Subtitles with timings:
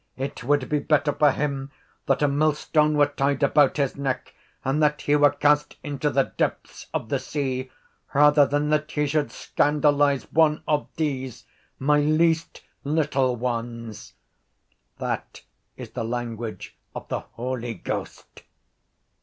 [0.17, 1.69] _It would be better for him
[2.07, 4.33] that a millstone were tied about his neck
[4.65, 7.69] and that he were cast into the depths of the sea
[8.11, 11.45] rather than that he should scandalise one of these,
[11.77, 14.13] my least little ones._
[14.97, 15.43] That
[15.77, 18.41] is the language of the Holy Ghost.